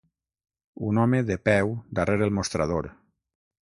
Un 0.87 1.01
home 1.03 1.21
de 1.29 1.39
peu 1.51 1.71
darrere 2.01 2.29
el 2.31 2.37
mostrador. 2.43 2.95